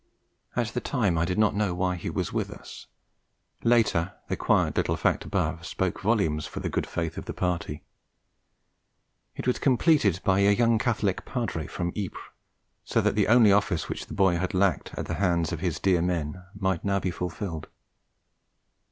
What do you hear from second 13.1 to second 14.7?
the only office which the boy had